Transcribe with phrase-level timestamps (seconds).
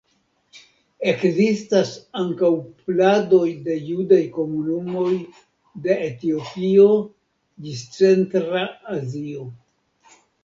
[1.09, 1.89] Ekzistas
[2.21, 2.49] ankaŭ
[2.85, 5.11] pladoj de judaj komunumoj
[5.83, 6.87] de Etiopio
[7.67, 8.63] ĝis Centra
[8.97, 9.45] Azio.